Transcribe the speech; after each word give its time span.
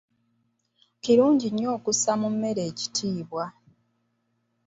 Kirungi 1.03 1.47
nnyo 1.49 1.67
okussa 1.75 2.11
mu 2.21 2.27
mmere 2.33 2.61
ekitiibwa. 2.69 3.45